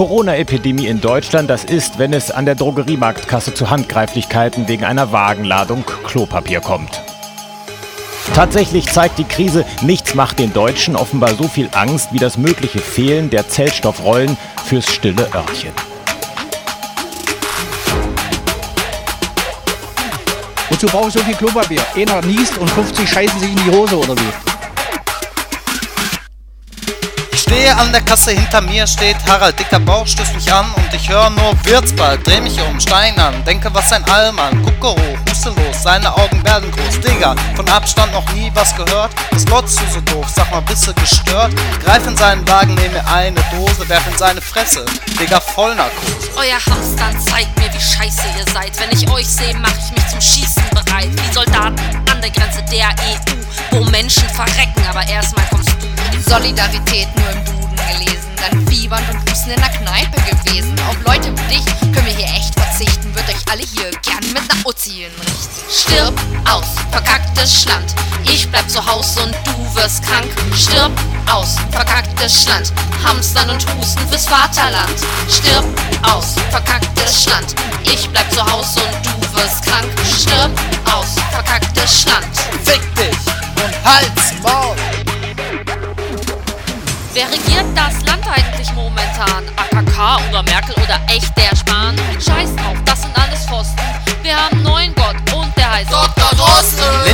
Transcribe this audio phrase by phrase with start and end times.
[0.00, 5.84] Corona-Epidemie in Deutschland, das ist, wenn es an der Drogeriemarktkasse zu Handgreiflichkeiten wegen einer Wagenladung
[6.06, 7.02] Klopapier kommt.
[8.34, 12.78] Tatsächlich zeigt die Krise, nichts macht den Deutschen offenbar so viel Angst wie das mögliche
[12.78, 15.72] Fehlen der Zellstoffrollen fürs stille Örtchen.
[20.70, 21.82] Wozu brauche ich so viel Klopapier?
[21.94, 24.49] Einer niest und 50 scheißen sich in die Hose oder wie?
[27.50, 31.08] Stehe an der Kasse, hinter mir steht Harald, dicker Bauch stößt mich an und ich
[31.08, 35.18] höre nur wird's bald, dreh mich um, Stein an, denke was ein Allmann, gucke hoch,
[35.28, 39.80] huste los, seine Augen werden groß, Digga, von Abstand noch nie was gehört, das glotzt
[39.80, 41.52] du so doof, sag mal bist du gestört,
[41.84, 44.84] greif in seinen Wagen, nehme eine Dose, werf in seine Fresse,
[45.18, 46.30] Digga, Vollnarkose.
[46.36, 50.06] Euer Hamstern zeigt mir, wie scheiße ihr seid, wenn ich euch sehe, mach ich mich
[50.08, 51.82] zum Schießen bereit, wie Soldaten
[52.12, 55.99] an der Grenze der EU, wo Menschen verrecken, aber erstmal kommst du.
[56.30, 60.78] Solidarität nur im Duden gelesen, dann fiebernd und husten in der Kneipe gewesen.
[60.88, 64.46] Auf Leute wie dich können wir hier echt verzichten, wird euch alle hier gern mit
[64.46, 65.50] ner Uzi hinrichten.
[65.68, 66.14] Stirb
[66.48, 67.96] aus, verkacktes Schland.
[68.22, 70.30] Ich bleib zu Hause und du wirst krank.
[70.56, 70.92] Stirb
[71.28, 72.72] aus, verkacktes Schland.
[73.04, 75.00] Hamstern und Husten fürs Vaterland.
[75.28, 75.64] Stirb
[76.02, 77.56] aus, verkacktes Schland.
[77.82, 79.90] Ich bleib zu Hause und du wirst krank.
[80.04, 80.52] Stirb
[80.94, 82.28] aus, verkacktes Schland.
[82.64, 83.18] Fick dich
[83.64, 84.19] und Maul!
[87.12, 89.44] Wer regiert das Land eigentlich momentan?
[89.56, 91.96] AKK oder Merkel oder echt der Spahn?
[92.20, 92.78] Scheiß drauf,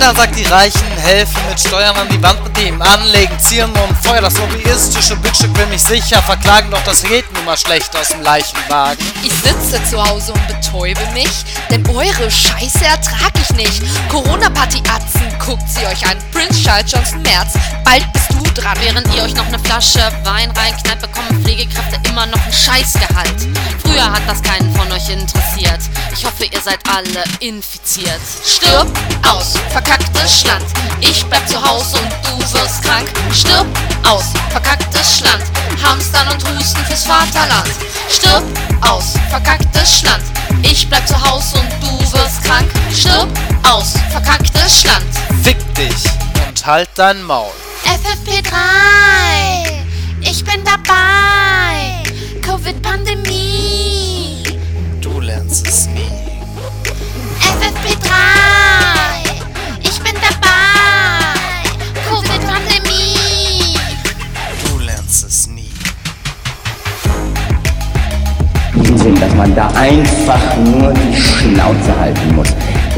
[0.00, 4.22] Sagt, die Reichen helfen mit Steuern an die Wand mit dem Anlegen, ziehen und Feuer.
[4.22, 8.22] Das lobbyistische Bitchstück will mich sicher verklagen, doch das geht nun mal schlecht aus dem
[8.22, 8.98] Leichenwagen.
[9.22, 13.82] Ich sitze zu Hause und betäube mich, denn eure Scheiße ertrag ich nicht.
[14.08, 16.16] Corona-Party-Atzen, guckt sie euch an.
[16.32, 17.52] Prince Charles Johnson März,
[17.84, 18.76] bald bist du dran.
[18.80, 23.48] Während ihr euch noch eine Flasche Wein reinknallt, bekommen Pflegekräfte immer noch ein Scheißgehalt.
[23.84, 25.47] Früher hat das keinen von euch interessiert.
[26.28, 28.20] Ich hoffe, ihr seid alle infiziert.
[28.44, 28.86] Stirb
[29.26, 30.66] aus, verkacktes Schland.
[31.00, 33.08] Ich bleib zu Hause und du wirst krank.
[33.32, 33.66] Stirb
[34.06, 35.42] aus, verkacktes Schland.
[35.82, 37.70] Hamstern und Husten fürs Vaterland.
[38.10, 38.44] Stirb
[38.82, 40.22] aus, verkacktes Schland.
[40.62, 42.70] Ich bleib zu Hause und du wirst krank.
[42.94, 43.28] Stirb
[43.66, 45.06] aus, verkacktes Schland.
[45.42, 46.04] Fick dich
[46.46, 47.52] und halt dein Maul.
[47.84, 48.52] FFP3,
[50.20, 52.02] ich bin dabei.
[52.42, 54.07] Covid-Pandemie.
[69.38, 72.48] Man da einfach nur die Schnauze halten muss.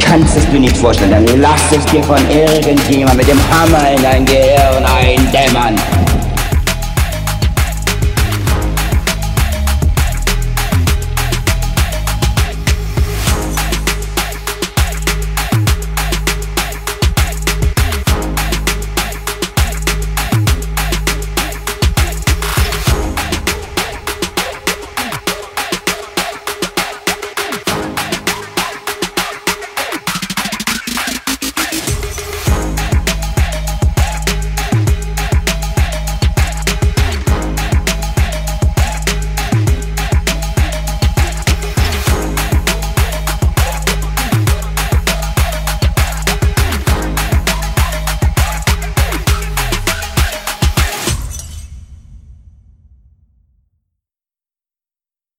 [0.03, 4.03] Kannst es dir nicht vorstellen, dann lass es dir von irgendjemand mit dem Hammer in
[4.03, 5.77] dein Gehirn eindämmern.